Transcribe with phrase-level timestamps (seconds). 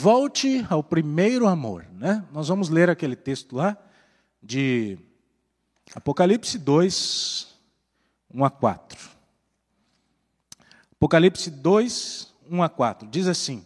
[0.00, 1.84] Volte ao primeiro amor.
[1.92, 2.24] Né?
[2.32, 3.76] Nós vamos ler aquele texto lá
[4.42, 4.98] de
[5.94, 7.48] Apocalipse 2,
[8.32, 9.10] 1 a 4.
[10.92, 13.08] Apocalipse 2, 1 a 4.
[13.08, 13.62] Diz assim: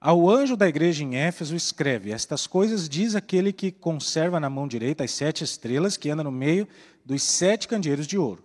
[0.00, 4.68] Ao anjo da igreja em Éfeso escreve: Estas coisas diz aquele que conserva na mão
[4.68, 6.68] direita as sete estrelas que anda no meio
[7.04, 8.44] dos sete candeeiros de ouro.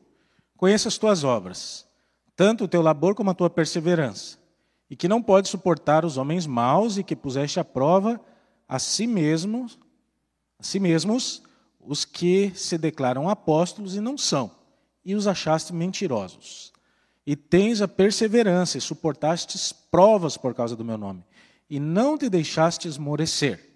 [0.58, 1.86] Conheça as tuas obras,
[2.36, 4.47] tanto o teu labor como a tua perseverança
[4.90, 8.20] e que não pode suportar os homens maus e que puseste à prova
[8.68, 9.80] a si mesmos,
[10.60, 11.44] a si mesmos
[11.80, 14.52] os que se declaram apóstolos e não são,
[15.06, 16.74] e os achaste mentirosos.
[17.26, 21.24] E tens a perseverança e suportastes provas por causa do meu nome,
[21.70, 23.70] e não te deixaste esmorecer.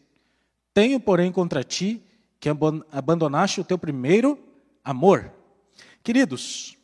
[0.73, 2.01] Tenho, porém, contra ti
[2.39, 2.49] que
[2.91, 4.37] abandonaste o teu primeiro
[4.84, 5.31] amor.
[6.03, 6.77] Queridos,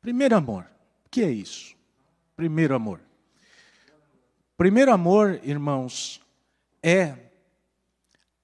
[0.00, 0.64] primeiro amor,
[1.04, 1.76] o que é isso?
[2.34, 3.07] Primeiro amor.
[4.58, 6.20] Primeiro amor, irmãos,
[6.82, 7.14] é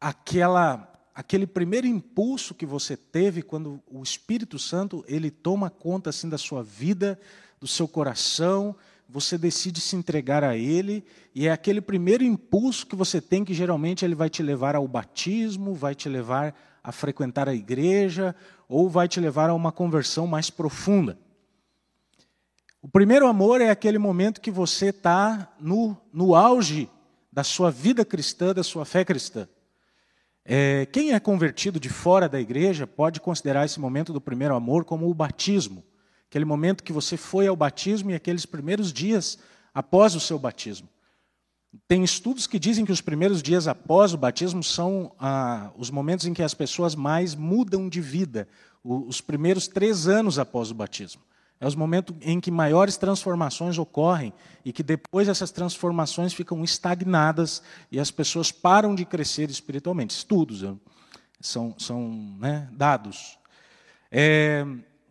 [0.01, 6.29] aquela aquele primeiro impulso que você teve quando o Espírito Santo ele toma conta assim
[6.29, 7.19] da sua vida,
[7.59, 8.77] do seu coração,
[9.09, 11.05] você decide se entregar a ele
[11.35, 14.87] e é aquele primeiro impulso que você tem que geralmente ele vai te levar ao
[14.87, 18.37] batismo, vai te levar a frequentar a igreja
[18.69, 21.19] ou vai te levar a uma conversão mais profunda.
[22.85, 26.87] O primeiro amor é aquele momento que você está no, no auge
[27.33, 29.49] da sua vida cristã, da sua fé cristã.
[30.45, 34.85] É, quem é convertido de fora da igreja pode considerar esse momento do primeiro amor
[34.85, 35.83] como o batismo.
[36.29, 39.39] Aquele momento que você foi ao batismo e aqueles primeiros dias
[39.73, 40.87] após o seu batismo.
[41.89, 46.27] Tem estudos que dizem que os primeiros dias após o batismo são ah, os momentos
[46.27, 48.47] em que as pessoas mais mudam de vida,
[48.85, 51.23] os primeiros três anos após o batismo.
[51.65, 54.35] É os momentos em que maiores transformações ocorrem
[54.67, 60.15] e que depois essas transformações ficam estagnadas e as pessoas param de crescer espiritualmente.
[60.15, 60.63] Estudos
[61.41, 63.39] são, são né, dados.
[64.13, 64.67] É,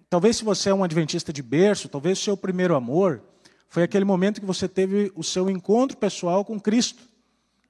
[0.08, 3.24] talvez se você é um adventista de berço, talvez o seu primeiro amor
[3.68, 7.02] foi aquele momento que você teve o seu encontro pessoal com Cristo.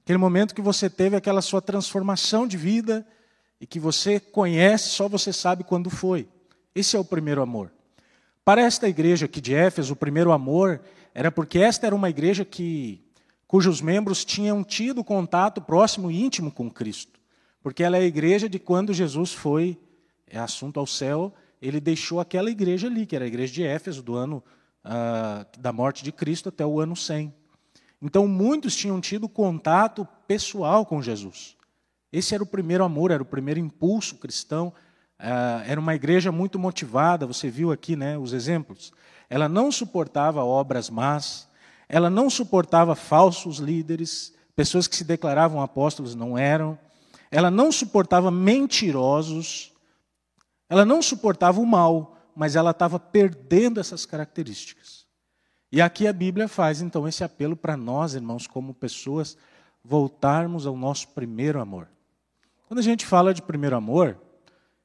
[0.04, 3.08] Aquele momento que você teve aquela sua transformação de vida
[3.62, 6.28] e que você conhece, só você sabe quando foi.
[6.76, 7.72] Esse é o primeiro amor.
[8.46, 10.82] Para esta igreja aqui de Éfeso, o primeiro amor
[11.14, 13.02] era porque esta era uma igreja que,
[13.48, 17.22] cujos membros tinham tido contato próximo e íntimo com Cristo.
[17.62, 19.80] Porque ela é a igreja de quando Jesus foi
[20.28, 24.02] é assunto ao céu, ele deixou aquela igreja ali, que era a igreja de Éfeso,
[24.02, 24.44] do ano
[24.84, 27.34] ah, da morte de Cristo até o ano 100.
[28.02, 31.56] Então, muitos tinham tido contato pessoal com Jesus.
[32.12, 34.74] Esse era o primeiro amor, era o primeiro impulso cristão,
[35.26, 38.92] ah, era uma igreja muito motivada, você viu aqui né, os exemplos.
[39.30, 41.48] Ela não suportava obras más,
[41.88, 46.78] ela não suportava falsos líderes, pessoas que se declaravam apóstolos não eram,
[47.32, 49.72] ela não suportava mentirosos,
[50.70, 55.06] ela não suportava o mal, mas ela estava perdendo essas características.
[55.72, 59.38] E aqui a Bíblia faz então esse apelo para nós, irmãos, como pessoas,
[59.82, 61.88] voltarmos ao nosso primeiro amor.
[62.68, 64.18] Quando a gente fala de primeiro amor,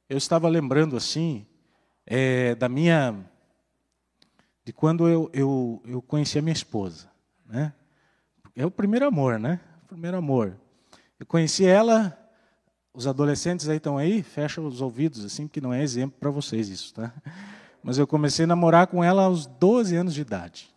[0.09, 1.45] eu estava lembrando assim
[2.05, 3.15] é, da minha
[4.65, 7.07] de quando eu, eu, eu conheci a minha esposa,
[7.45, 7.73] né?
[8.55, 9.59] É o primeiro amor, né?
[9.83, 10.57] O primeiro amor.
[11.19, 12.17] Eu conheci ela,
[12.93, 16.69] os adolescentes aí estão aí, fecham os ouvidos assim, que não é exemplo para vocês
[16.69, 17.13] isso, tá?
[17.81, 20.69] Mas eu comecei a namorar com ela aos 12 anos de idade.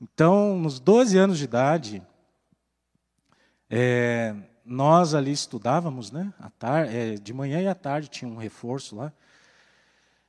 [0.00, 2.02] Então, nos 12 anos de idade,
[3.68, 4.34] é,
[4.64, 6.32] nós ali estudávamos, né?
[6.38, 9.12] À tarde, é, de manhã e à tarde tinha um reforço lá.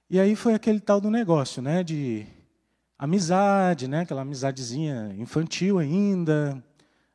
[0.09, 1.83] E aí foi aquele tal do negócio, né?
[1.83, 2.25] De
[2.97, 4.01] amizade, né?
[4.01, 6.61] Aquela amizadezinha infantil ainda,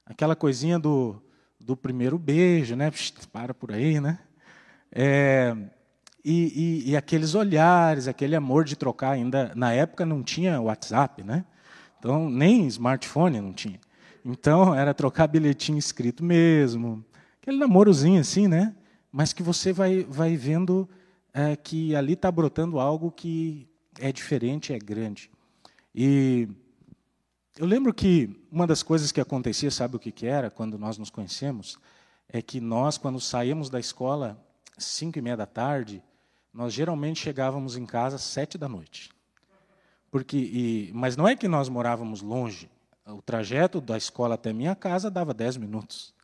[0.06, 1.22] aquela coisinha do,
[1.58, 2.90] do primeiro beijo, né?
[2.90, 4.18] Psh, para por aí, né?
[4.90, 5.54] É,
[6.24, 9.52] e, e, e, aqueles olhares, aquele amor de trocar ainda.
[9.54, 11.44] Na época não tinha WhatsApp, né?
[11.98, 13.78] Então nem smartphone não tinha.
[14.24, 17.04] Então era trocar bilhetinho escrito mesmo,
[17.40, 18.74] aquele namorozinho assim, né?
[19.10, 20.88] Mas que você vai, vai vendo
[21.32, 25.30] é, que ali está brotando algo que é diferente, é grande.
[25.94, 26.48] E
[27.58, 30.96] eu lembro que uma das coisas que acontecia, sabe o que, que era, quando nós
[30.96, 31.78] nos conhecemos?
[32.28, 34.40] É que nós, quando saíamos da escola,
[34.78, 36.02] cinco e meia da tarde,
[36.52, 39.10] nós geralmente chegávamos em casa às sete da noite.
[40.10, 42.70] Porque, e, mas não é que nós morávamos longe.
[43.06, 46.14] O trajeto da escola até minha casa dava dez minutos.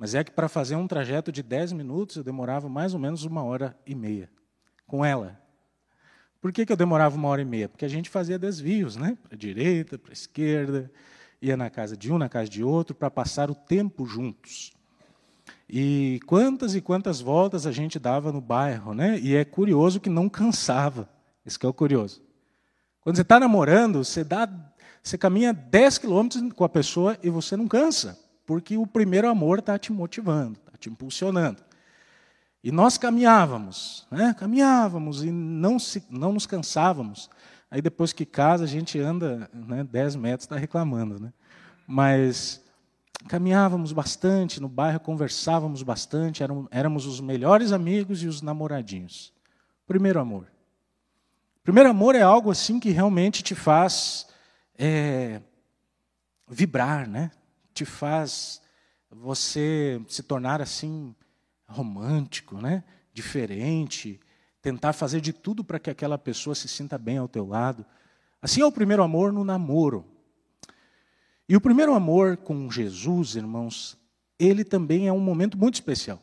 [0.00, 3.24] Mas é que para fazer um trajeto de 10 minutos eu demorava mais ou menos
[3.24, 4.30] uma hora e meia
[4.86, 5.38] com ela.
[6.40, 7.68] Por que, que eu demorava uma hora e meia?
[7.68, 9.18] Porque a gente fazia desvios, né?
[9.22, 10.90] Para a direita, para a esquerda.
[11.42, 14.72] ia na casa de um, na casa de outro, para passar o tempo juntos.
[15.68, 19.20] E quantas e quantas voltas a gente dava no bairro, né?
[19.20, 21.10] E é curioso que não cansava.
[21.44, 22.22] Isso que é o curioso.
[23.02, 24.48] Quando você está namorando, você, dá,
[25.02, 28.18] você caminha 10 quilômetros com a pessoa e você não cansa,
[28.50, 31.62] porque o primeiro amor está te motivando, está te impulsionando.
[32.64, 34.34] E nós caminhávamos, né?
[34.36, 37.30] caminhávamos e não, se, não nos cansávamos.
[37.70, 41.20] Aí depois que casa, a gente anda né, 10 metros, está reclamando.
[41.20, 41.32] Né?
[41.86, 42.60] Mas
[43.28, 49.32] caminhávamos bastante no bairro, conversávamos bastante, éramos, éramos os melhores amigos e os namoradinhos.
[49.86, 50.48] Primeiro amor.
[51.62, 54.26] Primeiro amor é algo assim que realmente te faz
[54.76, 55.40] é,
[56.48, 57.30] vibrar, né?
[57.80, 58.60] Te faz
[59.10, 61.14] você se tornar assim
[61.66, 62.84] romântico, né?
[63.10, 64.20] diferente,
[64.60, 67.86] tentar fazer de tudo para que aquela pessoa se sinta bem ao teu lado.
[68.42, 70.04] Assim é o primeiro amor no namoro.
[71.48, 73.96] E o primeiro amor com Jesus, irmãos,
[74.38, 76.22] ele também é um momento muito especial.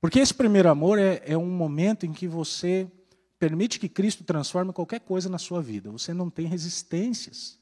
[0.00, 2.88] Porque esse primeiro amor é, é um momento em que você
[3.40, 5.90] permite que Cristo transforme qualquer coisa na sua vida.
[5.90, 7.58] Você não tem resistências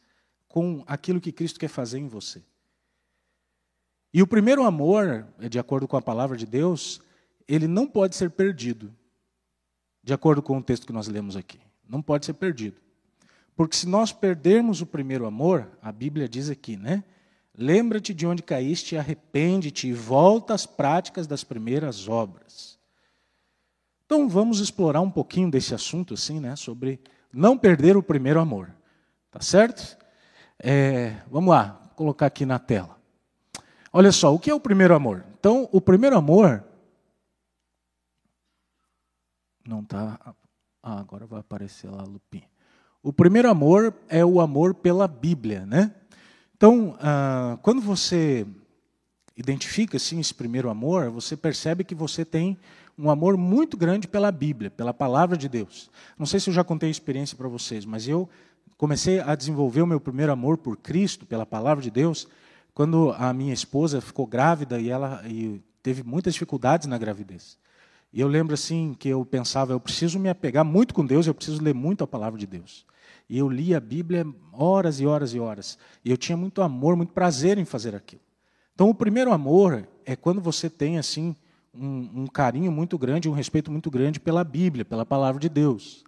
[0.47, 2.43] com aquilo que Cristo quer fazer em você.
[4.13, 7.01] E o primeiro amor, de acordo com a palavra de Deus,
[7.49, 8.95] ele não pode ser perdido,
[10.03, 11.61] de acordo com o texto que nós lemos aqui.
[11.89, 12.77] Não pode ser perdido.
[13.57, 17.05] Porque se nós perdermos o primeiro amor, a Bíblia diz aqui, né?
[17.57, 22.79] Lembra-te de onde caíste, arrepende-te e volta às práticas das primeiras obras.
[24.07, 26.57] Então vamos explorar um pouquinho desse assunto, assim, né?
[26.57, 27.01] Sobre
[27.33, 28.75] não perder o primeiro amor.
[29.31, 29.97] Tá certo?
[30.59, 33.02] É, vamos lá, vou colocar aqui na tela.
[33.93, 35.25] Olha só, o que é o primeiro amor?
[35.39, 36.65] Então, o primeiro amor.
[39.67, 40.19] Não está.
[40.83, 42.49] Ah, agora vai aparecer lá a lupinha.
[43.03, 45.95] O primeiro amor é o amor pela Bíblia, né?
[46.57, 48.47] Então, ah, quando você
[49.37, 52.57] identifica assim, esse primeiro amor, você percebe que você tem
[52.97, 55.91] um amor muito grande pela Bíblia, pela palavra de Deus.
[56.19, 58.29] Não sei se eu já contei a experiência para vocês, mas eu
[58.77, 62.29] comecei a desenvolver o meu primeiro amor por Cristo, pela palavra de Deus,
[62.75, 67.59] quando a minha esposa ficou grávida e ela e teve muitas dificuldades na gravidez.
[68.13, 71.35] E eu lembro assim que eu pensava, eu preciso me apegar muito com Deus, eu
[71.35, 72.85] preciso ler muito a palavra de Deus.
[73.29, 75.79] E eu li a Bíblia horas e horas e horas.
[76.05, 78.21] E eu tinha muito amor, muito prazer em fazer aquilo.
[78.75, 81.35] Então, o primeiro amor é quando você tem assim
[81.75, 86.05] um, um carinho muito grande, um respeito muito grande pela Bíblia, pela palavra de Deus.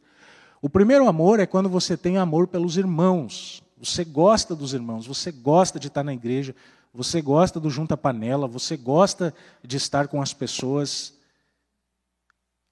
[0.61, 5.31] O primeiro amor é quando você tem amor pelos irmãos, você gosta dos irmãos, você
[5.31, 6.55] gosta de estar na igreja,
[6.93, 11.15] você gosta do junta panela, você gosta de estar com as pessoas.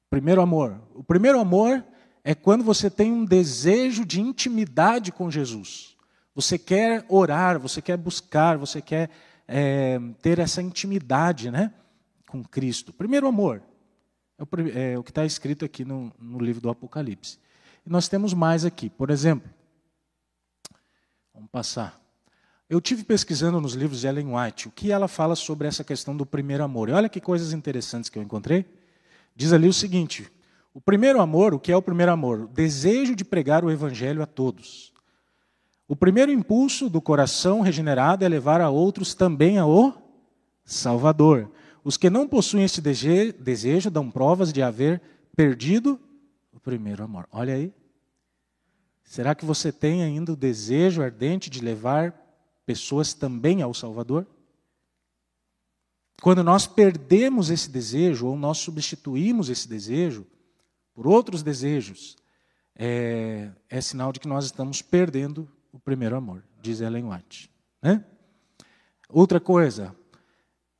[0.08, 0.80] Primeiro amor.
[0.94, 1.84] O primeiro amor
[2.24, 5.96] é quando você tem um desejo de intimidade com Jesus.
[6.34, 9.10] Você quer orar, você quer buscar, você quer
[9.46, 11.74] é, ter essa intimidade né,
[12.26, 12.92] com Cristo.
[12.92, 13.62] Primeiro amor.
[14.38, 17.38] É o, é o que está escrito aqui no, no livro do Apocalipse.
[17.84, 18.88] E nós temos mais aqui.
[18.88, 19.50] Por exemplo,
[21.34, 22.00] Vamos passar.
[22.68, 26.16] Eu tive pesquisando nos livros de Ellen White o que ela fala sobre essa questão
[26.16, 26.88] do primeiro amor.
[26.88, 28.64] E olha que coisas interessantes que eu encontrei.
[29.36, 30.30] Diz ali o seguinte:
[30.74, 32.40] o primeiro amor, o que é o primeiro amor?
[32.40, 34.92] O desejo de pregar o evangelho a todos.
[35.86, 39.94] O primeiro impulso do coração regenerado é levar a outros também ao
[40.64, 41.50] Salvador.
[41.84, 45.02] Os que não possuem esse desejo dão provas de haver
[45.36, 46.00] perdido
[46.52, 47.28] o primeiro amor.
[47.30, 47.72] Olha aí.
[49.12, 52.14] Será que você tem ainda o desejo ardente de levar
[52.64, 54.26] pessoas também ao Salvador?
[56.22, 60.26] Quando nós perdemos esse desejo, ou nós substituímos esse desejo
[60.94, 62.16] por outros desejos,
[62.74, 67.50] é, é sinal de que nós estamos perdendo o primeiro amor, diz Ellen White.
[67.82, 68.02] Né?
[69.10, 69.94] Outra coisa,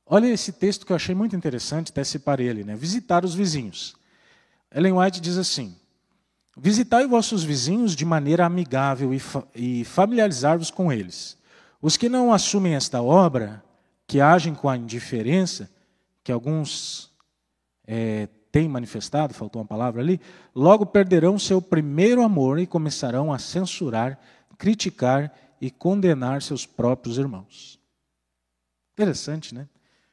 [0.07, 2.75] olha esse texto que eu achei muito interessante, até separei ele, né?
[2.75, 3.95] Visitar os vizinhos.
[4.71, 5.77] Ellen White diz assim:
[6.55, 9.43] Visitai vossos vizinhos de maneira amigável e, fa
[9.85, 11.37] familiarizar-vos com eles.
[11.81, 13.63] Os que não assumem esta obra,
[14.05, 15.69] que agem com a indiferença,
[16.23, 17.11] que alguns
[17.85, 20.21] é, têm manifestado, faltou uma palavra ali,
[20.53, 24.19] logo perderão seu primeiro amor e começarão a censurar,
[24.57, 27.79] criticar e condenar seus próprios irmãos.
[28.93, 29.67] Interessante, né?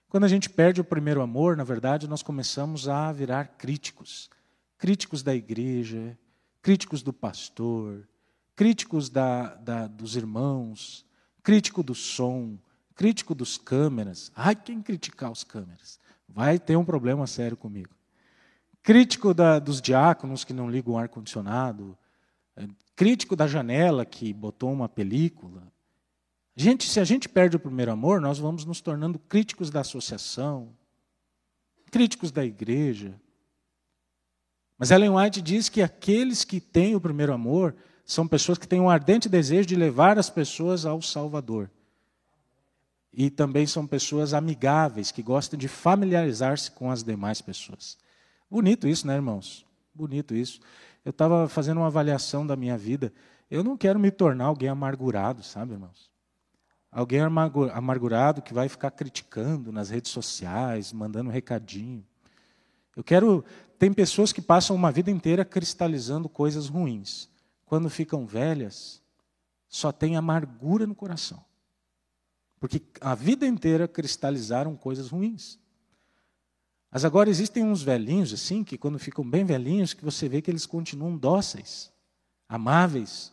[0.08, 4.30] Quando a gente perde o primeiro amor, na verdade, nós começamos a virar críticos.
[4.78, 6.18] Críticos da igreja,
[6.62, 8.08] críticos do pastor,
[8.54, 11.06] críticos da, da, dos irmãos,
[11.42, 12.58] crítico do som,
[12.94, 14.30] crítico dos câmeras.
[14.34, 15.98] Ai, quem criticar os câmeras?
[16.28, 17.94] Vai ter um problema sério comigo.
[18.82, 21.96] Crítico da, dos diáconos que não ligam o ar-condicionado.
[22.56, 25.70] É, crítico da janela que botou uma película.
[26.54, 30.76] Gente, se a gente perde o primeiro amor, nós vamos nos tornando críticos da associação,
[31.90, 33.18] críticos da igreja.
[34.80, 38.80] Mas Ellen White diz que aqueles que têm o primeiro amor são pessoas que têm
[38.80, 41.70] um ardente desejo de levar as pessoas ao Salvador.
[43.12, 47.98] E também são pessoas amigáveis, que gostam de familiarizar-se com as demais pessoas.
[48.50, 49.66] Bonito isso, né, irmãos?
[49.94, 50.60] Bonito isso.
[51.04, 53.12] Eu estava fazendo uma avaliação da minha vida.
[53.50, 56.10] Eu não quero me tornar alguém amargurado, sabe, irmãos?
[56.90, 62.02] Alguém amargurado que vai ficar criticando nas redes sociais, mandando um recadinho.
[62.96, 63.44] Eu quero.
[63.78, 67.28] Tem pessoas que passam uma vida inteira cristalizando coisas ruins.
[67.64, 69.00] Quando ficam velhas,
[69.68, 71.44] só tem amargura no coração.
[72.58, 75.58] Porque a vida inteira cristalizaram coisas ruins.
[76.90, 80.50] Mas agora existem uns velhinhos assim, que quando ficam bem velhinhos, que você vê que
[80.50, 81.92] eles continuam dóceis,
[82.48, 83.32] amáveis.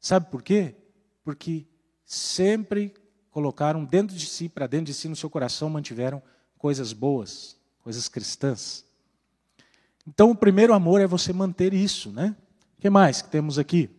[0.00, 0.74] Sabe por quê?
[1.22, 1.66] Porque
[2.06, 2.94] sempre
[3.30, 6.22] colocaram dentro de si, para dentro de si, no seu coração, mantiveram
[6.56, 8.85] coisas boas, coisas cristãs.
[10.06, 12.36] Então, o primeiro amor é você manter isso, né?
[12.78, 13.90] O que mais que temos aqui?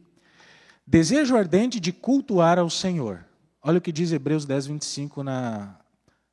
[0.86, 3.26] Desejo ardente de cultuar ao Senhor.
[3.62, 5.78] Olha o que diz Hebreus 10, 25 na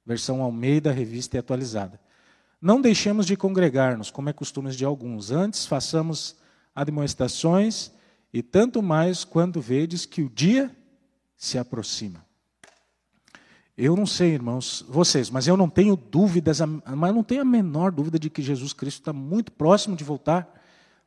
[0.07, 2.01] versão Almeida, revista e atualizada.
[2.61, 5.31] Não deixemos de congregar-nos, como é costume de alguns.
[5.31, 6.37] Antes, façamos
[6.75, 7.91] admoestações,
[8.33, 10.75] e tanto mais quando vedes que o dia
[11.37, 12.24] se aproxima.
[13.77, 17.91] Eu não sei, irmãos, vocês, mas eu não tenho dúvidas, mas não tenho a menor
[17.91, 20.63] dúvida de que Jesus Cristo está muito próximo de voltar,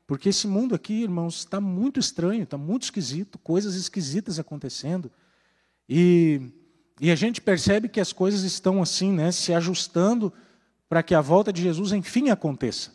[0.05, 5.09] porque esse mundo aqui, irmãos, está muito estranho, está muito esquisito, coisas esquisitas acontecendo.
[5.88, 6.41] E,
[7.00, 10.31] e a gente percebe que as coisas estão assim, né, se ajustando
[10.89, 12.91] para que a volta de Jesus enfim aconteça.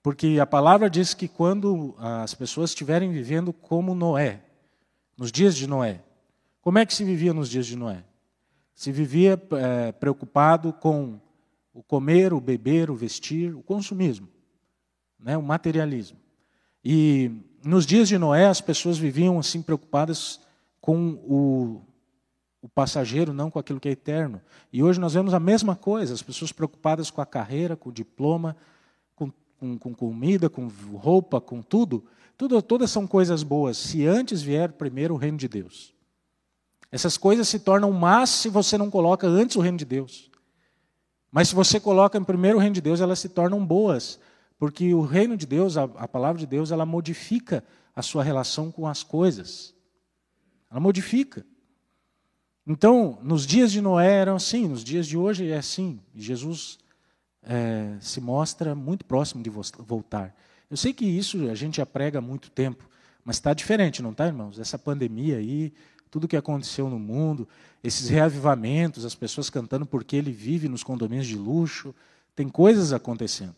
[0.00, 4.42] Porque a palavra diz que quando as pessoas estiverem vivendo como Noé,
[5.16, 6.02] nos dias de Noé,
[6.60, 8.04] como é que se vivia nos dias de Noé?
[8.78, 11.18] Se vivia é, preocupado com
[11.74, 14.28] o comer, o beber, o vestir, o consumismo,
[15.18, 16.16] né, o materialismo.
[16.84, 17.28] E
[17.64, 20.38] nos dias de Noé as pessoas viviam assim preocupadas
[20.80, 21.82] com o
[22.62, 24.40] o passageiro, não com aquilo que é eterno.
[24.72, 27.92] E hoje nós vemos a mesma coisa, as pessoas preocupadas com a carreira, com o
[27.92, 28.56] diploma,
[29.16, 32.04] com, com, com comida, com roupa, com tudo.
[32.36, 32.62] tudo.
[32.62, 35.97] Todas são coisas boas, se antes vier primeiro o reino de Deus.
[36.90, 40.30] Essas coisas se tornam más se você não coloca antes o reino de Deus.
[41.30, 44.18] Mas se você coloca em primeiro o reino de Deus, elas se tornam boas,
[44.58, 47.62] porque o reino de Deus, a, a palavra de Deus, ela modifica
[47.94, 49.74] a sua relação com as coisas.
[50.70, 51.44] Ela modifica.
[52.66, 56.00] Então, nos dias de Noé eram assim, nos dias de hoje é assim.
[56.14, 56.78] Jesus
[57.42, 60.34] é, se mostra muito próximo de voltar.
[60.70, 62.88] Eu sei que isso a gente já prega há muito tempo,
[63.24, 64.58] mas está diferente, não está, irmãos?
[64.58, 65.72] Essa pandemia aí,
[66.10, 67.48] tudo que aconteceu no mundo,
[67.82, 71.94] esses reavivamentos, as pessoas cantando porque ele vive nos condomínios de luxo,
[72.34, 73.56] tem coisas acontecendo.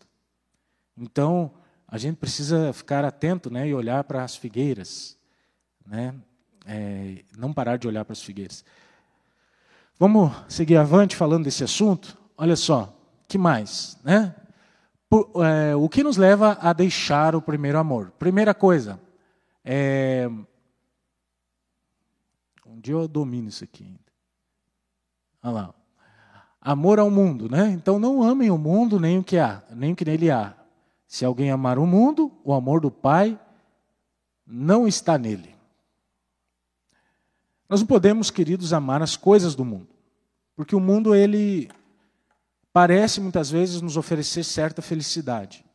[0.97, 1.51] Então,
[1.87, 5.17] a gente precisa ficar atento né, e olhar para as figueiras.
[5.85, 6.13] Né?
[6.65, 8.63] É, não parar de olhar para as figueiras.
[9.99, 12.17] Vamos seguir avante falando desse assunto?
[12.37, 13.97] Olha só, que mais?
[14.03, 14.33] Né?
[15.09, 18.11] Por, é, o que nos leva a deixar o primeiro amor?
[18.17, 18.99] Primeira coisa,
[19.63, 20.29] é...
[22.81, 23.99] dia eu domino isso aqui ainda.
[25.43, 25.73] Olha lá.
[26.59, 27.69] Amor ao mundo, né?
[27.71, 30.55] Então não amem o mundo nem o que há, nem o que nele há.
[31.07, 33.39] Se alguém amar o mundo, o amor do Pai
[34.45, 35.55] não está nele.
[37.67, 39.87] Nós não podemos, queridos, amar as coisas do mundo.
[40.55, 41.69] Porque o mundo, ele
[42.73, 45.65] parece muitas vezes nos oferecer certa felicidade.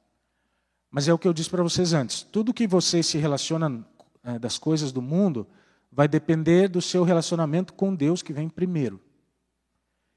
[0.91, 3.85] Mas é o que eu disse para vocês antes: tudo que você se relaciona
[4.23, 5.47] é, das coisas do mundo
[5.97, 9.01] vai depender do seu relacionamento com Deus, que vem primeiro.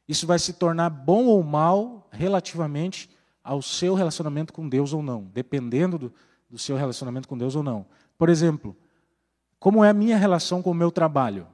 [0.06, 3.10] Isso vai se tornar bom ou mal relativamente
[3.42, 6.14] ao seu relacionamento com Deus ou não, dependendo do,
[6.50, 7.86] do seu relacionamento com Deus ou não.
[8.18, 8.76] Por exemplo,
[9.58, 11.48] como é a minha relação com o meu trabalho?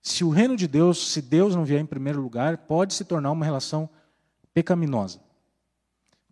[0.00, 3.32] Se o reino de Deus, se Deus não vier em primeiro lugar, pode se tornar
[3.32, 3.90] uma relação
[4.54, 5.20] pecaminosa.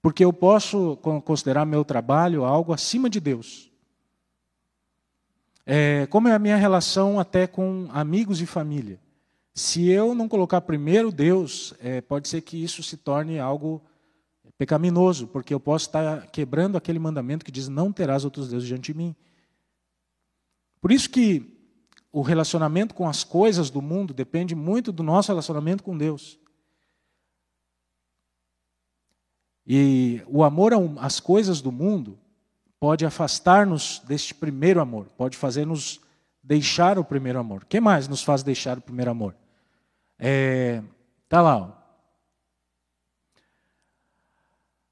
[0.00, 3.73] Porque eu posso considerar meu trabalho algo acima de Deus.
[5.66, 9.00] É, como é a minha relação até com amigos e família?
[9.54, 13.82] Se eu não colocar primeiro Deus, é, pode ser que isso se torne algo
[14.58, 18.92] pecaminoso, porque eu posso estar quebrando aquele mandamento que diz: não terás outros deuses diante
[18.92, 19.16] de mim.
[20.80, 21.50] Por isso que
[22.12, 26.38] o relacionamento com as coisas do mundo depende muito do nosso relacionamento com Deus.
[29.66, 32.18] E o amor às coisas do mundo
[32.84, 36.04] pode afastar-nos deste primeiro amor, pode fazer-nos
[36.46, 37.62] Deixar o primeiro amor.
[37.62, 39.34] O que mais nos faz deixar o primeiro amor?
[40.18, 40.82] É,
[41.26, 41.56] tá lá.
[41.56, 41.68] Ó.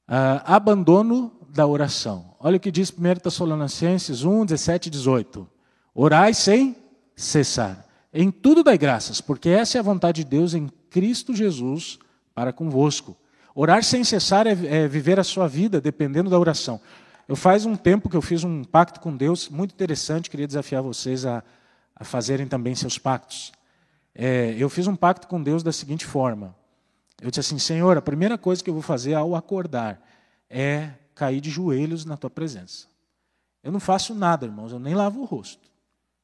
[0.08, 2.34] Ah, abandono da oração.
[2.40, 5.46] Olha o que diz 1 Tessalonicenses 1, 17 e 18.
[5.94, 6.75] Orai sem
[7.14, 7.87] cessar.
[8.14, 11.99] Em tudo dai graças, porque essa é a vontade de Deus em Cristo Jesus
[12.34, 13.14] para convosco.
[13.54, 16.80] Orar sem cessar é, é viver a sua vida dependendo da oração.
[17.29, 20.83] Eu faz um tempo que eu fiz um pacto com Deus muito interessante, queria desafiar
[20.83, 21.43] vocês a,
[21.95, 23.52] a fazerem também seus pactos.
[24.14, 26.55] É, eu fiz um pacto com Deus da seguinte forma:
[27.21, 30.02] eu disse assim, Senhor, a primeira coisa que eu vou fazer ao acordar
[30.50, 32.87] é cair de joelhos na tua presença.
[33.62, 35.71] Eu não faço nada, irmãos, eu nem lavo o rosto.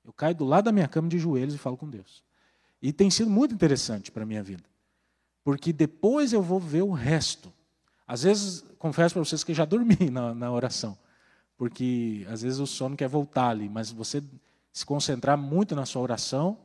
[0.05, 2.23] Eu caio do lado da minha cama de joelhos e falo com Deus.
[2.83, 4.65] E tem sido muito interessante para a minha vida.
[5.45, 7.53] Porque depois eu vou ver o resto.
[8.09, 10.99] Às vezes, confesso para vocês que já dormi na, na oração.
[11.59, 14.23] Porque às vezes o sono quer voltar ali, mas você
[14.73, 16.59] se concentrar muito na sua oração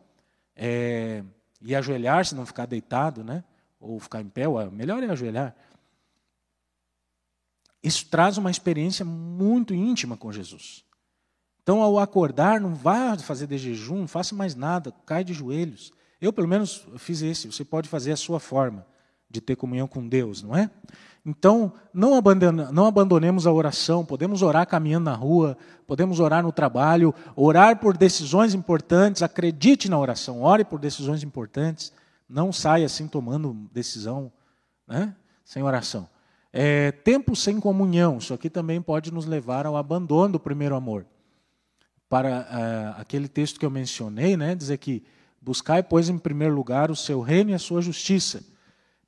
[0.55, 1.23] é,
[1.61, 3.43] e ajoelhar-se, não ficar deitado, né?
[3.83, 5.53] ou ficar em pé, o melhor é ajoelhar.
[7.83, 10.85] Isso traz uma experiência muito íntima com Jesus.
[11.61, 15.91] Então, ao acordar, não vá fazer de jejum, não faça mais nada, cai de joelhos.
[16.21, 17.47] Eu, pelo menos, fiz esse.
[17.47, 18.87] Você pode fazer a sua forma
[19.29, 20.69] de ter comunhão com Deus, não é?
[21.25, 22.21] Então, não,
[22.71, 24.03] não abandonemos a oração.
[24.03, 29.23] Podemos orar caminhando na rua, podemos orar no trabalho, orar por decisões importantes.
[29.23, 31.93] Acredite na oração, ore por decisões importantes.
[32.27, 34.31] Não saia assim tomando decisão
[34.87, 35.15] né,
[35.45, 36.09] sem oração.
[36.51, 41.05] É, tempo sem comunhão, isso aqui também pode nos levar ao abandono do primeiro amor.
[42.07, 45.03] Para uh, aquele texto que eu mencionei, né, dizer que
[45.41, 48.43] buscai, pois, em primeiro lugar o seu reino e a sua justiça,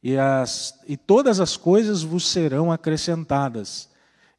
[0.05, 3.89] e, as, e todas as coisas vos serão acrescentadas.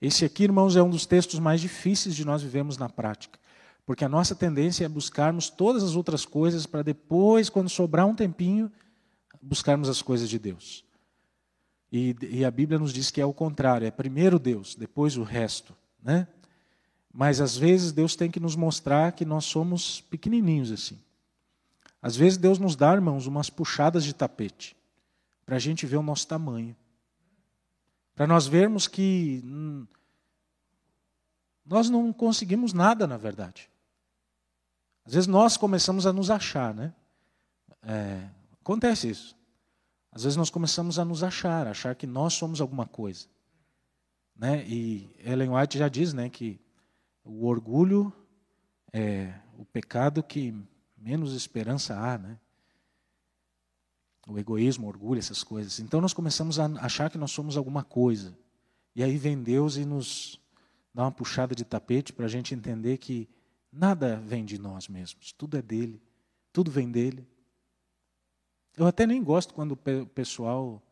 [0.01, 3.37] Esse aqui, irmãos, é um dos textos mais difíceis de nós vivemos na prática,
[3.85, 8.15] porque a nossa tendência é buscarmos todas as outras coisas para depois, quando sobrar um
[8.15, 8.71] tempinho,
[9.43, 10.85] buscarmos as coisas de Deus.
[11.91, 15.25] E, e, a Bíblia nos diz que é o contrário, é primeiro Deus, depois o
[15.25, 15.75] resto.
[16.01, 16.29] Né?
[17.13, 21.01] Mas às vezes Deus tem que nos mostrar que nós somos pequenininhos assim.
[22.01, 24.77] Às vezes Deus nos dá, irmãos, umas puxadas de tapete,
[25.47, 26.77] para a gente ver o nosso tamanho.
[28.15, 29.87] Para nós vermos que hum,
[31.65, 33.71] nós não conseguimos nada, na verdade.
[35.05, 36.93] Às vezes nós começamos a nos achar, né?
[37.83, 38.29] É,
[38.61, 39.37] acontece isso.
[40.11, 43.27] Às vezes nós começamos a nos achar, achar que nós somos alguma coisa.
[44.35, 44.67] Né?
[44.67, 46.59] E Ellen White já diz né, que
[47.23, 48.13] o orgulho
[48.93, 50.55] é o pecado que
[50.97, 52.19] menos esperança há.
[52.19, 52.39] Né?
[54.27, 55.79] O egoísmo, o orgulho, essas coisas.
[55.79, 58.37] Então nós começamos a achar que nós somos alguma coisa.
[58.95, 60.41] E aí vem Deus e nos
[60.93, 63.29] dá uma puxada de tapete para a gente entender que
[63.71, 66.01] nada vem de nós mesmos, tudo é dele,
[66.53, 67.27] tudo vem dele.
[68.77, 70.83] Eu até nem gosto quando o pessoal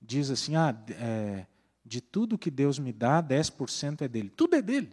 [0.00, 1.46] diz assim: ah, é,
[1.84, 4.30] de tudo que Deus me dá, 10% é dele.
[4.30, 4.90] Tudo é dele.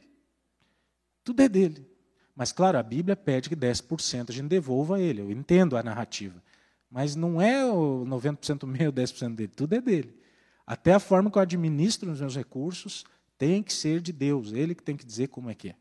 [1.24, 1.88] Tudo é dele.
[2.36, 5.22] Mas, claro, a Bíblia pede que 10% a gente devolva a ele.
[5.22, 6.42] Eu entendo a narrativa.
[6.90, 9.52] Mas não é o 90% meu, 10% dele.
[9.56, 10.16] Tudo é dele.
[10.66, 13.06] Até a forma que eu administro os meus recursos
[13.38, 14.52] tem que ser de Deus.
[14.52, 15.76] Ele que tem que dizer como é que é.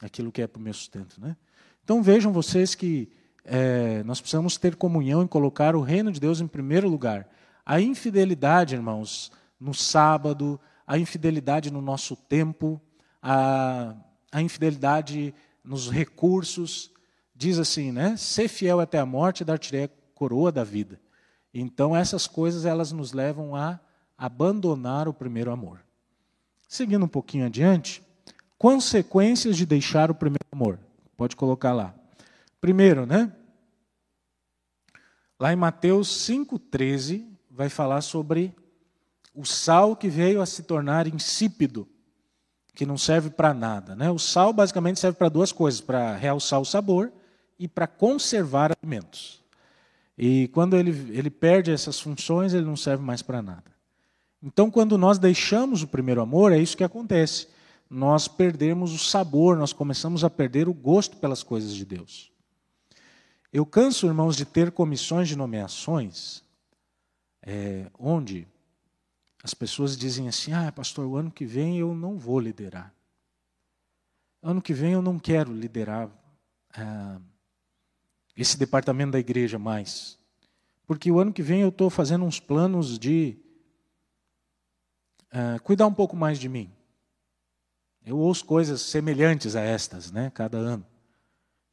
[0.00, 1.20] Aquilo que é para o meu sustento.
[1.20, 1.36] Né?
[1.82, 3.10] Então vejam vocês que
[3.44, 7.28] é, nós precisamos ter comunhão e colocar o reino de Deus em primeiro lugar.
[7.64, 12.80] A infidelidade, irmãos, no sábado, a infidelidade no nosso tempo,
[13.22, 13.94] a,
[14.30, 15.34] a infidelidade
[15.64, 16.90] nos recursos,
[17.38, 18.16] diz assim, né?
[18.16, 21.00] Ser fiel até a morte, dar-te a coroa da vida.
[21.54, 23.78] Então essas coisas elas nos levam a
[24.18, 25.80] abandonar o primeiro amor.
[26.66, 28.02] Seguindo um pouquinho adiante,
[28.58, 30.80] consequências de deixar o primeiro amor.
[31.16, 31.94] Pode colocar lá.
[32.60, 33.32] Primeiro, né?
[35.38, 38.52] Lá em Mateus 5,13, vai falar sobre
[39.32, 41.88] o sal que veio a se tornar insípido,
[42.74, 43.94] que não serve para nada.
[43.94, 44.10] Né?
[44.10, 47.12] O sal basicamente serve para duas coisas: para realçar o sabor
[47.58, 49.42] e para conservar alimentos.
[50.16, 53.70] E quando ele, ele perde essas funções, ele não serve mais para nada.
[54.42, 57.48] Então, quando nós deixamos o primeiro amor, é isso que acontece.
[57.90, 62.30] Nós perdemos o sabor, nós começamos a perder o gosto pelas coisas de Deus.
[63.52, 66.42] Eu canso, irmãos, de ter comissões de nomeações
[67.42, 68.46] é, onde
[69.42, 72.92] as pessoas dizem assim: ah, pastor, o ano que vem eu não vou liderar.
[74.42, 76.10] Ano que vem eu não quero liderar
[76.76, 77.20] é,
[78.42, 80.16] esse departamento da igreja mais.
[80.86, 83.36] Porque o ano que vem eu estou fazendo uns planos de
[85.30, 86.72] é, cuidar um pouco mais de mim.
[88.06, 90.86] Eu ouço coisas semelhantes a estas, né, cada ano.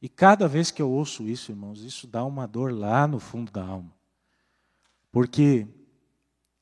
[0.02, 3.50] E cada vez que eu ouço isso, irmãos, isso dá uma dor lá no fundo
[3.50, 3.90] da alma.
[5.10, 5.66] Porque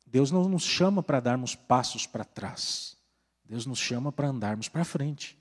[0.07, 2.97] Deus não nos chama para darmos passos para trás.
[3.45, 5.37] Deus nos chama para andarmos para frente.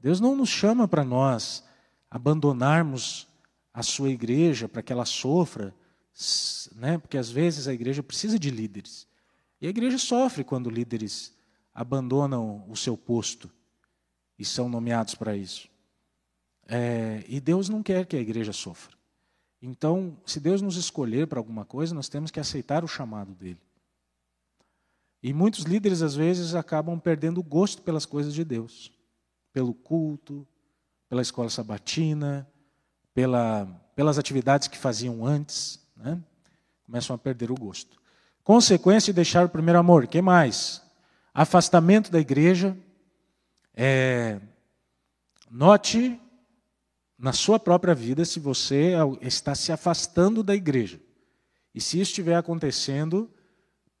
[0.00, 1.62] Deus não nos chama para nós
[2.10, 3.28] abandonarmos
[3.74, 5.74] a sua igreja para que ela sofra,
[6.76, 6.96] né?
[6.96, 9.08] porque às vezes a igreja precisa de líderes.
[9.60, 11.36] E a igreja sofre quando líderes
[11.74, 13.50] abandonam o seu posto
[14.38, 15.68] e são nomeados para isso.
[16.68, 18.96] É, e Deus não quer que a igreja sofra.
[19.60, 23.60] Então, se Deus nos escolher para alguma coisa, nós temos que aceitar o chamado dele.
[25.22, 28.92] E muitos líderes, às vezes, acabam perdendo o gosto pelas coisas de Deus,
[29.52, 30.46] pelo culto,
[31.08, 32.46] pela escola sabatina,
[33.14, 36.20] pela, pelas atividades que faziam antes, né?
[36.84, 37.96] começam a perder o gosto.
[38.42, 40.82] Consequência de deixar o primeiro amor, que mais?
[41.32, 42.76] Afastamento da igreja.
[43.74, 44.38] É,
[45.50, 46.20] note
[47.18, 51.00] na sua própria vida se você está se afastando da igreja.
[51.74, 53.30] E se isso estiver acontecendo,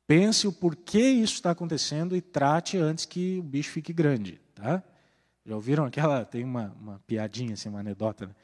[0.06, 4.38] Pense o porquê isso está acontecendo e trate antes que o bicho fique grande.
[4.54, 4.82] Tá?
[5.46, 6.24] Já ouviram aquela.
[6.24, 8.34] Tem uma, uma piadinha, assim, uma anedota né?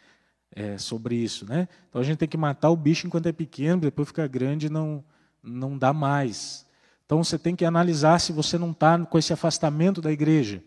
[0.55, 1.47] É, sobre isso.
[1.47, 1.69] Né?
[1.89, 4.71] Então a gente tem que matar o bicho enquanto é pequeno, depois fica grande e
[4.71, 5.05] não,
[5.43, 6.67] não dá mais.
[7.07, 10.63] Então você tem que analisar se você não está com esse afastamento da igreja.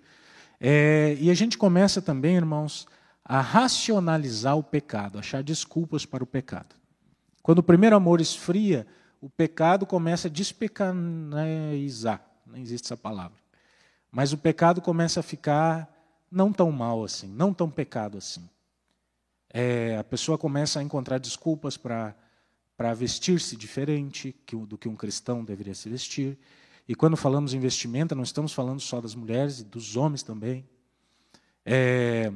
[0.60, 2.88] É, e a gente começa também, irmãos,
[3.24, 6.76] a racionalizar o pecado, achar desculpas para o pecado.
[7.42, 8.86] Quando o primeiro amor esfria,
[9.22, 13.38] o pecado começa a despecanizar, não existe essa palavra.
[14.12, 15.90] Mas o pecado começa a ficar
[16.30, 18.48] não tão mal assim, não tão pecado assim.
[19.54, 22.16] É, a pessoa começa a encontrar desculpas para
[22.96, 24.36] vestir-se diferente
[24.68, 26.38] do que um cristão deveria se vestir.
[26.88, 30.68] E quando falamos em vestimenta, não estamos falando só das mulheres e dos homens também.
[31.66, 32.34] É,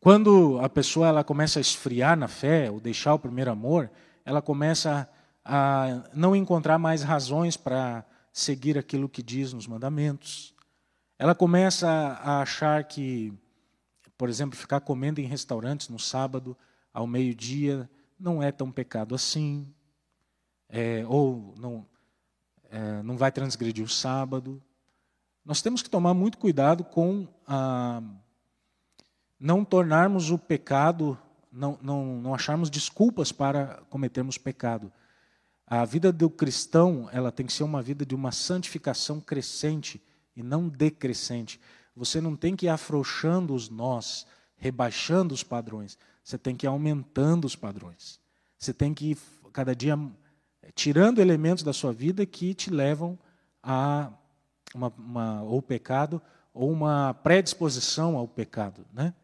[0.00, 3.90] quando a pessoa ela começa a esfriar na fé, ou deixar o primeiro amor,
[4.24, 5.08] ela começa
[5.44, 10.54] a não encontrar mais razões para seguir aquilo que diz nos mandamentos.
[11.18, 13.32] Ela começa a achar que,
[14.22, 16.56] por exemplo, ficar comendo em restaurantes no sábado
[16.94, 19.74] ao meio-dia não é tão pecado assim,
[20.68, 21.84] é, ou não,
[22.70, 24.62] é, não vai transgredir o sábado.
[25.44, 28.00] Nós temos que tomar muito cuidado com a,
[29.40, 31.18] não tornarmos o pecado,
[31.50, 34.92] não, não, não acharmos desculpas para cometermos pecado.
[35.66, 40.00] A vida do cristão, ela tem que ser uma vida de uma santificação crescente
[40.36, 41.60] e não decrescente.
[41.94, 44.26] Você não tem que ir afrouxando os nós,
[44.56, 45.98] rebaixando os padrões.
[46.24, 48.20] Você tem que ir aumentando os padrões.
[48.58, 49.18] Você tem que ir
[49.52, 49.98] cada dia
[50.74, 53.18] tirando elementos da sua vida que te levam
[53.62, 54.10] a
[54.74, 56.22] uma, uma ou pecado
[56.54, 59.14] ou uma predisposição ao pecado, né?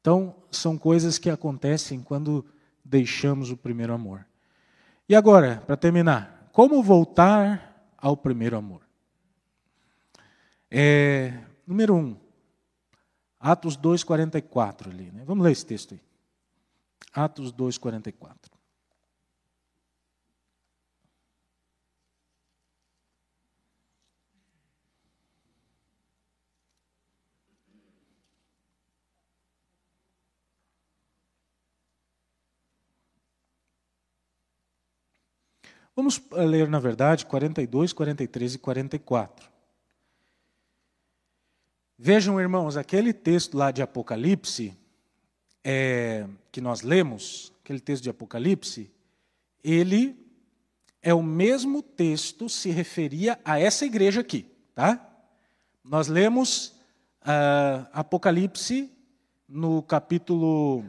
[0.00, 2.46] Então, são coisas que acontecem quando
[2.84, 4.24] deixamos o primeiro amor.
[5.08, 8.82] E agora, para terminar, como voltar ao primeiro amor?
[10.70, 12.16] É, número 1, um,
[13.38, 15.10] Atos 2,44 ali.
[15.12, 15.22] Né?
[15.24, 16.00] Vamos ler esse texto aí.
[17.12, 18.34] Atos 2,44.
[35.94, 39.57] Vamos ler, na verdade, 42, 43 e 44.
[42.00, 44.72] Vejam, irmãos, aquele texto lá de Apocalipse,
[45.64, 48.88] é, que nós lemos, aquele texto de Apocalipse,
[49.64, 50.16] ele
[51.02, 55.04] é o mesmo texto, se referia a essa igreja aqui, tá?
[55.82, 56.68] Nós lemos
[57.22, 58.92] uh, Apocalipse
[59.48, 60.84] no capítulo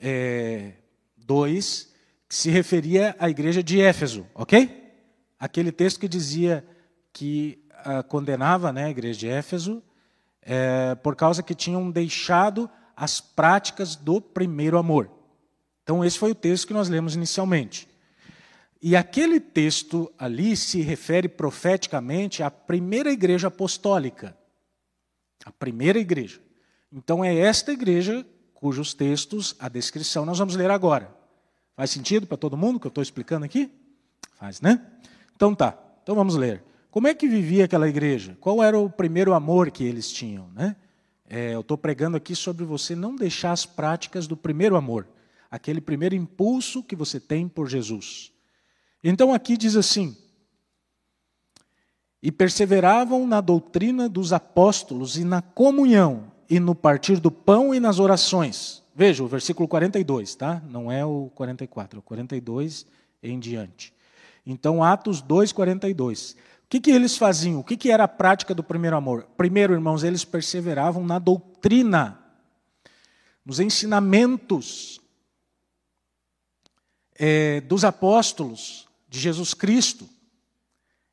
[0.00, 0.72] é,
[1.16, 1.94] 2,
[2.28, 4.92] que se referia à igreja de Éfeso, ok?
[5.38, 6.66] Aquele texto que dizia
[7.12, 9.80] que uh, condenava né, a igreja de Éfeso
[10.42, 15.10] é, por causa que tinham deixado as práticas do primeiro amor.
[15.82, 17.88] Então, esse foi o texto que nós lemos inicialmente.
[18.82, 24.36] E aquele texto ali se refere profeticamente à primeira igreja apostólica.
[25.44, 26.40] A primeira igreja.
[26.92, 28.24] Então, é esta igreja
[28.60, 31.10] cujos textos, a descrição, nós vamos ler agora.
[31.74, 33.72] Faz sentido para todo mundo que eu estou explicando aqui?
[34.34, 34.86] Faz, né?
[35.34, 35.76] Então tá.
[36.02, 36.62] Então vamos ler.
[36.90, 38.36] Como é que vivia aquela igreja?
[38.40, 40.48] Qual era o primeiro amor que eles tinham?
[40.54, 40.74] Né?
[41.28, 45.06] É, eu estou pregando aqui sobre você não deixar as práticas do primeiro amor,
[45.50, 48.32] aquele primeiro impulso que você tem por Jesus.
[49.04, 50.16] Então aqui diz assim:
[52.22, 57.80] e perseveravam na doutrina dos apóstolos e na comunhão, e no partir do pão e
[57.80, 58.82] nas orações.
[58.94, 60.60] Veja, o versículo 42, tá?
[60.68, 62.84] Não é o 44, é o 42
[63.22, 63.94] em diante.
[64.44, 66.36] Então, Atos 2, 42.
[66.59, 67.58] O que, que eles faziam?
[67.58, 69.26] O que, que era a prática do primeiro amor?
[69.36, 72.16] Primeiro, irmãos, eles perseveravam na doutrina,
[73.44, 75.00] nos ensinamentos
[77.16, 80.08] é, dos apóstolos de Jesus Cristo.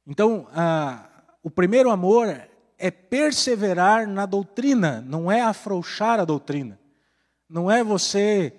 [0.06, 1.10] Então, a,
[1.41, 2.39] o primeiro amor
[2.78, 6.80] é perseverar na doutrina, não é afrouxar a doutrina.
[7.50, 8.54] Não é você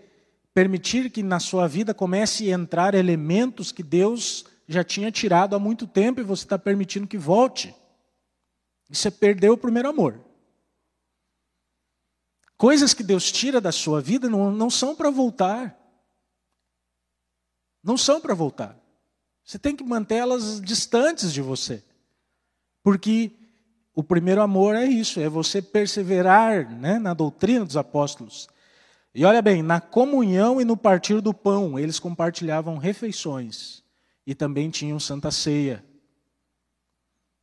[0.53, 5.59] permitir que na sua vida comece a entrar elementos que Deus já tinha tirado há
[5.59, 7.75] muito tempo e você está permitindo que volte.
[8.91, 10.21] Isso é perder o primeiro amor.
[12.57, 15.75] Coisas que Deus tira da sua vida não, não são para voltar.
[17.83, 18.79] Não são para voltar.
[19.43, 21.83] Você tem que mantê-las distantes de você.
[22.83, 23.33] Porque
[23.95, 28.49] o primeiro amor é isso, é você perseverar né, na doutrina dos apóstolos.
[29.15, 33.83] E olha bem, na comunhão e no partir do pão, eles compartilhavam refeições
[34.29, 35.83] e também tinham santa ceia.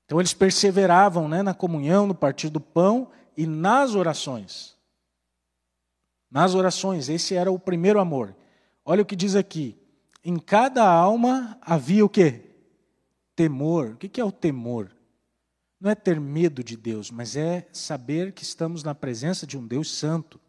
[0.06, 4.78] Então eles perseveravam né, na comunhão, no partir do pão e nas orações.
[6.30, 8.36] Nas orações, esse era o primeiro amor.
[8.86, 9.76] Olha o que diz aqui.
[10.24, 12.52] Em cada alma havia o quê?
[13.36, 13.94] Temor.
[13.94, 14.96] O que é o temor?
[15.82, 19.66] Não é ter medo de Deus, mas é saber que estamos na presença de um
[19.66, 20.40] Deus santo.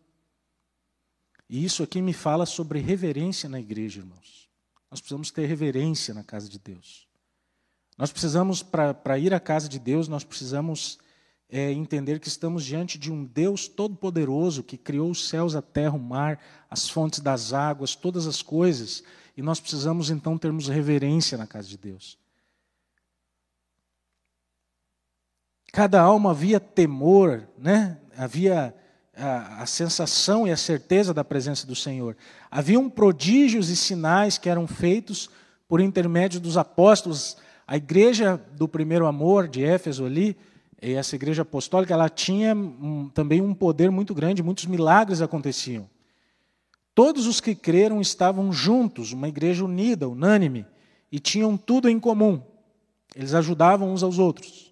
[1.49, 4.46] E isso aqui me fala sobre reverência na igreja, irmãos.
[4.91, 7.07] Nós precisamos ter reverência na casa de Deus.
[7.99, 10.99] Nós precisamos, para ir à casa de Deus, nós precisamos
[11.49, 15.95] é, entender que estamos diante de um Deus todo-poderoso que criou os céus, a terra,
[15.95, 19.03] o mar, as fontes das águas, todas as coisas.
[19.37, 22.19] E nós precisamos então termos reverência na casa de Deus.
[25.73, 28.01] Cada alma havia temor, né?
[28.17, 28.75] havia
[29.17, 32.17] a, a, sensação e a certeza da presença do Senhor.
[32.51, 35.31] Haviam prodígios e sinais que eram feitos
[35.69, 37.37] por intermédio dos apóstolos.
[37.67, 40.37] A igreja do primeiro amor de Éfeso ali,
[40.81, 45.89] essa igreja apostólica, ela tinha um, também um poder muito grande, muitos milagres aconteciam.
[46.95, 50.65] Todos os que creram estavam juntos, uma igreja unida, unânime,
[51.11, 52.43] e tinham tudo em comum.
[53.15, 54.66] Eles ajudavam uns aos outros.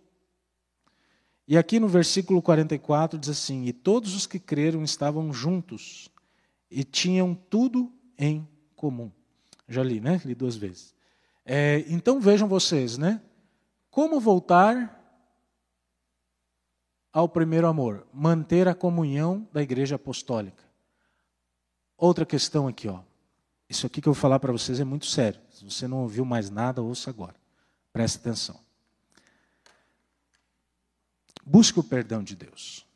[1.46, 6.08] E aqui no versículo 44 diz assim: E todos os que creram estavam juntos
[6.70, 9.10] e tinham tudo em comum.
[9.68, 10.20] Já li, né?
[10.24, 10.94] Li duas vezes.
[11.44, 13.20] É, então vejam vocês, né?
[13.90, 15.00] Como voltar
[17.12, 18.06] ao primeiro amor?
[18.12, 20.64] Manter a comunhão da igreja apostólica.
[21.96, 23.00] Outra questão aqui, ó.
[23.68, 25.40] Isso aqui que eu vou falar para vocês é muito sério.
[25.50, 27.34] Se você não ouviu mais nada, ouça agora.
[27.92, 28.63] Preste atenção.
[31.44, 32.86] Busque o perdão de Deus.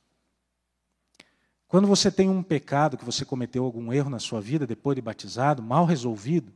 [1.66, 5.02] Quando você tem um pecado, que você cometeu algum erro na sua vida depois de
[5.02, 6.52] batizado, mal resolvido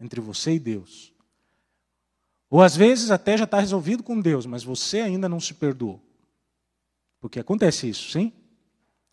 [0.00, 1.12] entre você e Deus,
[2.48, 6.00] ou às vezes até já está resolvido com Deus, mas você ainda não se perdoou.
[7.20, 8.32] Porque acontece isso, sim?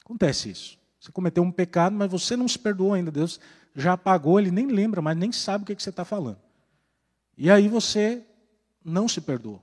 [0.04, 0.78] Acontece isso.
[1.00, 3.10] Você cometeu um pecado, mas você não se perdoou ainda.
[3.12, 3.40] Deus
[3.76, 6.40] já apagou, ele nem lembra, mas nem sabe o que, que você está falando.
[7.38, 8.24] E aí você
[8.86, 9.62] não se perdoou.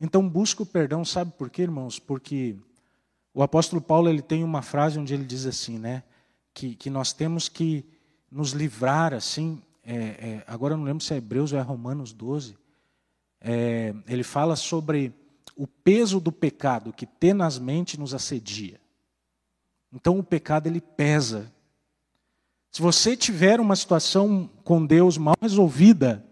[0.00, 1.98] Então busca o perdão, sabe por quê, irmãos?
[1.98, 2.56] Porque
[3.32, 6.02] o apóstolo Paulo ele tem uma frase onde ele diz assim, né?
[6.52, 7.84] Que, que nós temos que
[8.30, 12.12] nos livrar, assim, é, é, agora eu não lembro se é Hebreus ou é Romanos
[12.12, 12.56] 12,
[13.40, 15.14] é, ele fala sobre
[15.56, 18.80] o peso do pecado que tenazmente nos assedia.
[19.92, 21.52] Então o pecado ele pesa.
[22.72, 26.25] Se você tiver uma situação com Deus mal resolvida,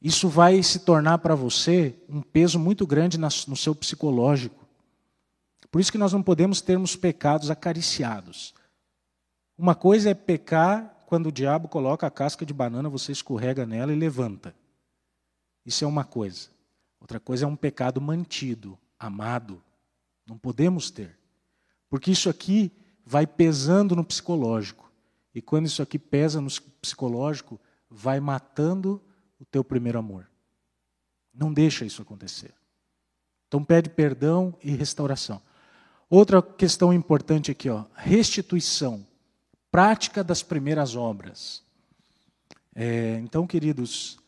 [0.00, 4.66] isso vai se tornar para você um peso muito grande no seu psicológico.
[5.70, 8.54] Por isso que nós não podemos termos pecados acariciados.
[9.58, 13.92] Uma coisa é pecar quando o diabo coloca a casca de banana, você escorrega nela
[13.92, 14.54] e levanta.
[15.64, 16.48] Isso é uma coisa.
[17.00, 19.62] Outra coisa é um pecado mantido, amado.
[20.26, 21.16] Não podemos ter.
[21.88, 22.72] Porque isso aqui
[23.04, 24.90] vai pesando no psicológico.
[25.34, 29.00] E quando isso aqui pesa no psicológico, vai matando
[29.38, 30.28] o teu primeiro amor.
[31.34, 32.54] Não deixa isso acontecer.
[33.48, 35.40] Então pede perdão e restauração.
[36.08, 39.06] Outra questão importante aqui, ó, restituição,
[39.70, 41.62] prática das primeiras obras.
[42.74, 44.18] É, então, queridos,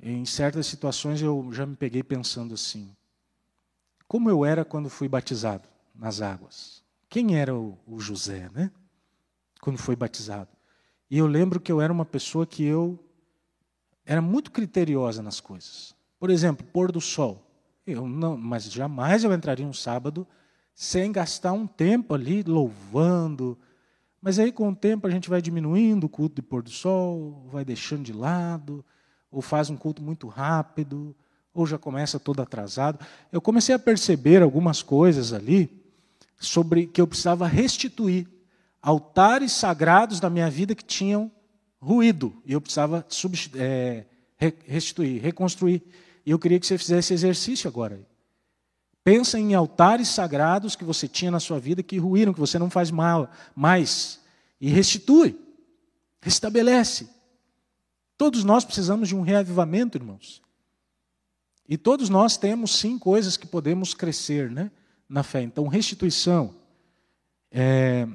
[0.00, 2.94] em certas situações eu já me peguei pensando assim:
[4.06, 6.82] como eu era quando fui batizado nas águas?
[7.08, 8.70] Quem era o, o José, né?
[9.60, 10.50] Quando foi batizado?
[11.10, 12.98] E eu lembro que eu era uma pessoa que eu
[14.06, 15.94] era muito criteriosa nas coisas.
[16.18, 17.42] Por exemplo, pôr do sol.
[17.84, 20.26] Eu não, mas jamais eu entraria um sábado
[20.74, 23.58] sem gastar um tempo ali louvando.
[24.22, 27.46] Mas aí, com o tempo, a gente vai diminuindo o culto de pôr do sol,
[27.50, 28.84] vai deixando de lado,
[29.30, 31.14] ou faz um culto muito rápido,
[31.52, 33.04] ou já começa todo atrasado.
[33.32, 35.84] Eu comecei a perceber algumas coisas ali
[36.38, 38.28] sobre que eu precisava restituir
[38.82, 41.30] altares sagrados da minha vida que tinham
[41.80, 43.06] ruído e eu precisava
[43.54, 44.04] é,
[44.66, 45.82] restituir, reconstruir.
[46.24, 48.00] E eu queria que você fizesse esse exercício agora.
[49.04, 52.68] Pensa em altares sagrados que você tinha na sua vida que ruíram, que você não
[52.68, 54.20] faz mal mais.
[54.60, 55.38] E restitui.
[56.20, 57.08] Restabelece.
[58.18, 60.42] Todos nós precisamos de um reavivamento, irmãos.
[61.68, 64.70] E todos nós temos sim coisas que podemos crescer né,
[65.08, 65.42] na fé.
[65.42, 66.54] Então, restituição,
[67.50, 68.08] é,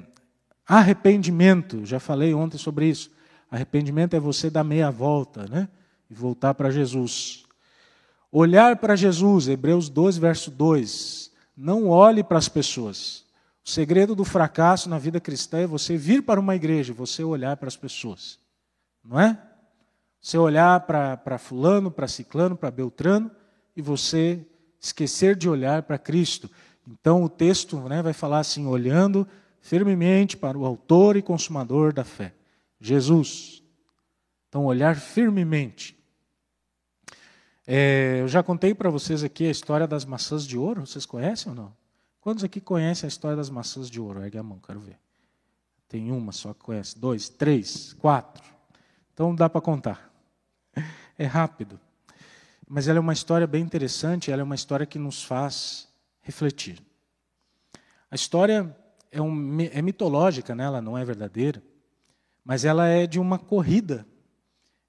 [0.66, 3.10] arrependimento, já falei ontem sobre isso.
[3.52, 5.68] Arrependimento é você dar meia volta né,
[6.08, 7.44] e voltar para Jesus.
[8.30, 11.30] Olhar para Jesus, Hebreus 12, verso 2.
[11.54, 13.26] Não olhe para as pessoas.
[13.62, 17.58] O segredo do fracasso na vida cristã é você vir para uma igreja, você olhar
[17.58, 18.38] para as pessoas.
[19.04, 19.38] Não é?
[20.18, 23.30] Você olhar para fulano, para ciclano, para beltrano
[23.76, 24.46] e você
[24.80, 26.50] esquecer de olhar para Cristo.
[26.88, 29.28] Então o texto né, vai falar assim: olhando
[29.60, 32.32] firmemente para o Autor e Consumador da fé,
[32.86, 33.62] Jesus.
[34.48, 35.96] Então, olhar firmemente.
[37.66, 41.50] É, eu já contei para vocês aqui a história das maçãs de ouro, vocês conhecem
[41.50, 41.76] ou não?
[42.20, 44.22] Quantos aqui conhecem a história das maçãs de ouro?
[44.22, 44.98] Ergue a mão, quero ver.
[45.88, 48.42] Tem uma só que conhece, dois, três, quatro.
[49.12, 50.12] Então dá para contar.
[51.18, 51.78] É rápido.
[52.66, 55.88] Mas ela é uma história bem interessante, ela é uma história que nos faz
[56.22, 56.82] refletir.
[58.10, 58.74] A história
[59.10, 60.64] é, um, é mitológica, né?
[60.64, 61.62] ela não é verdadeira,
[62.44, 64.06] mas ela é de uma corrida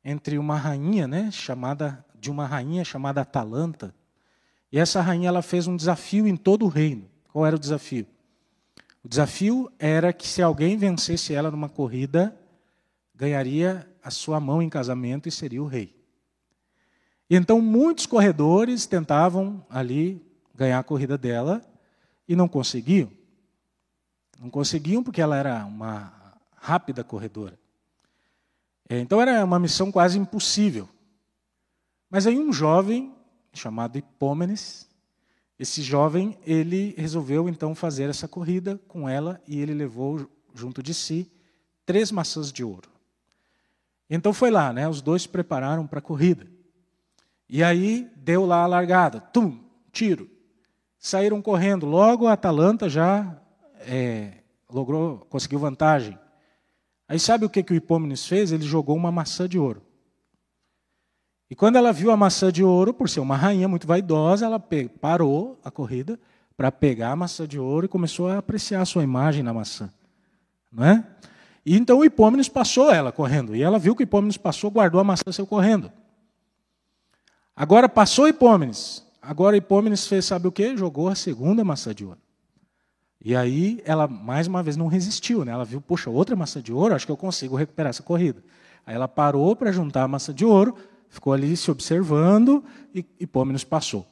[0.03, 3.93] entre uma rainha, né, chamada de uma rainha chamada Atalanta.
[4.71, 7.09] E essa rainha ela fez um desafio em todo o reino.
[7.31, 8.07] Qual era o desafio?
[9.03, 12.33] O desafio era que se alguém vencesse ela numa corrida,
[13.13, 15.93] ganharia a sua mão em casamento e seria o rei.
[17.29, 21.61] E então muitos corredores tentavam ali ganhar a corrida dela
[22.27, 23.11] e não conseguiam.
[24.39, 26.22] Não conseguiam porque ela era uma
[26.63, 27.59] rápida corredora.
[28.87, 30.87] É, então era uma missão quase impossível.
[32.09, 33.13] Mas aí um jovem
[33.51, 34.87] chamado Hipômenes,
[35.59, 40.93] esse jovem, ele resolveu então fazer essa corrida com ela e ele levou junto de
[40.93, 41.29] si
[41.85, 42.89] três maçãs de ouro.
[44.09, 44.87] Então foi lá, né?
[44.87, 46.47] Os dois se prepararam para a corrida.
[47.49, 49.59] E aí deu lá a largada, tum,
[49.91, 50.29] tiro.
[50.97, 51.85] Saíram correndo.
[51.85, 53.37] Logo a Atalanta já
[53.79, 54.35] é,
[54.69, 56.17] logrou, conseguiu vantagem.
[57.13, 58.51] Aí sabe o que, que o Hipômenes fez?
[58.51, 59.83] Ele jogou uma maçã de ouro.
[61.47, 64.59] E quando ela viu a maçã de ouro, por ser uma rainha muito vaidosa, ela
[64.99, 66.19] parou a corrida
[66.57, 69.93] para pegar a maçã de ouro e começou a apreciar a sua imagem na maçã.
[70.71, 71.05] Não é?
[71.63, 73.55] E então o Hipômenes passou ela correndo.
[73.55, 75.91] E ela viu que o Hipômenes passou, guardou a maçã saiu correndo.
[77.55, 79.05] Agora passou Hipômenes.
[79.21, 80.75] Agora Hipômenes fez, sabe o que?
[80.75, 82.22] Jogou a segunda maçã de ouro.
[83.23, 85.45] E aí ela, mais uma vez, não resistiu.
[85.45, 85.51] Né?
[85.51, 88.43] Ela viu, poxa, outra maçã de ouro, acho que eu consigo recuperar essa corrida.
[88.85, 90.75] Aí ela parou para juntar a maçã de ouro,
[91.09, 94.05] ficou ali se observando e Hipômenes passou.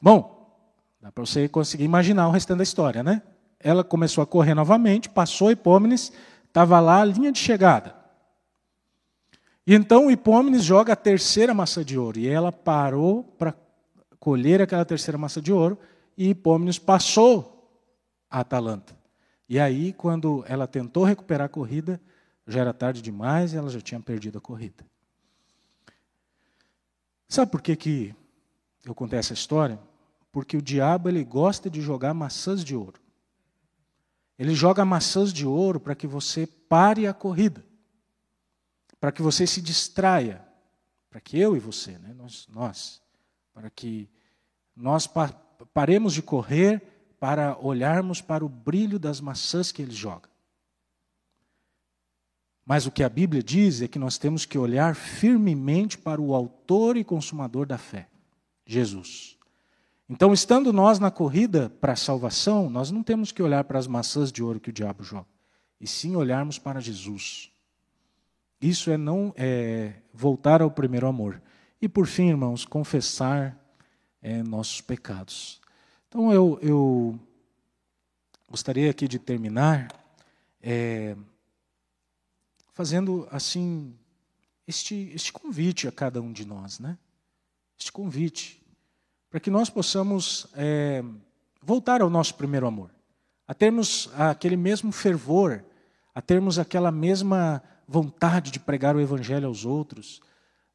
[0.00, 0.58] Bom,
[1.00, 3.20] dá para você conseguir imaginar o restante da história, né?
[3.60, 6.10] Ela começou a correr novamente, passou Hipômenes,
[6.46, 7.94] estava lá a linha de chegada.
[9.66, 12.18] E então Hipômenes joga a terceira maçã de ouro.
[12.18, 13.54] E ela parou para
[14.18, 15.78] colher aquela terceira maçã de ouro,
[16.16, 17.53] e Hipômenes passou
[18.34, 18.98] a Atalanta.
[19.48, 22.00] E aí, quando ela tentou recuperar a corrida,
[22.44, 24.84] já era tarde demais e ela já tinha perdido a corrida.
[27.28, 28.14] Sabe por que, que
[28.84, 29.78] eu contei essa história?
[30.32, 33.00] Porque o diabo ele gosta de jogar maçãs de ouro.
[34.36, 37.64] Ele joga maçãs de ouro para que você pare a corrida,
[38.98, 40.44] para que você se distraia,
[41.08, 43.00] para que eu e você, né, nós, nós,
[43.52, 44.10] para que
[44.74, 45.08] nós
[45.72, 46.93] paremos de correr
[47.24, 50.28] para olharmos para o brilho das maçãs que ele joga.
[52.66, 56.34] Mas o que a Bíblia diz é que nós temos que olhar firmemente para o
[56.34, 58.08] Autor e Consumador da fé,
[58.66, 59.38] Jesus.
[60.06, 63.86] Então, estando nós na corrida para a salvação, nós não temos que olhar para as
[63.86, 65.28] maçãs de ouro que o diabo joga,
[65.80, 67.50] e sim olharmos para Jesus.
[68.60, 71.40] Isso é não é, voltar ao primeiro amor.
[71.80, 73.58] E por fim, irmãos, confessar
[74.20, 75.63] é, nossos pecados.
[76.14, 77.18] Então eu, eu
[78.48, 79.88] gostaria aqui de terminar
[80.62, 81.16] é,
[82.72, 83.92] fazendo assim
[84.64, 86.96] este, este convite a cada um de nós, né?
[87.76, 88.64] Este convite
[89.28, 91.02] para que nós possamos é,
[91.60, 92.92] voltar ao nosso primeiro amor,
[93.44, 95.64] a termos aquele mesmo fervor,
[96.14, 100.20] a termos aquela mesma vontade de pregar o evangelho aos outros.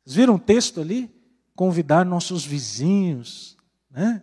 [0.04, 1.10] Vocês viram o texto ali?
[1.56, 3.56] Convidar nossos vizinhos,
[3.90, 4.22] né?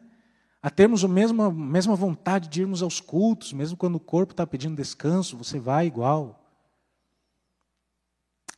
[0.67, 4.45] A termos a mesma, mesma vontade de irmos aos cultos, mesmo quando o corpo está
[4.45, 6.45] pedindo descanso, você vai igual.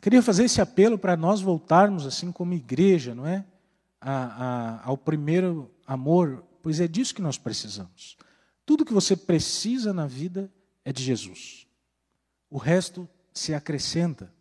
[0.01, 3.45] Queria fazer esse apelo para nós voltarmos, assim como igreja, não é?
[4.01, 8.17] A, a, ao primeiro amor, pois é disso que nós precisamos.
[8.65, 10.51] Tudo que você precisa na vida
[10.87, 11.67] é de Jesus.
[12.49, 14.33] O resto se acrescenta.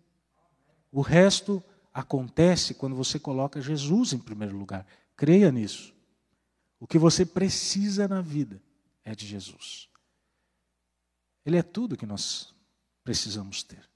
[0.89, 1.61] O resto
[1.93, 4.88] acontece quando você coloca Jesus em primeiro lugar.
[5.18, 5.96] Creia nisso.
[6.80, 8.61] O que você precisa na vida
[9.03, 9.89] é de Jesus.
[11.45, 12.53] Ele é tudo que nós
[13.03, 13.89] precisamos ter.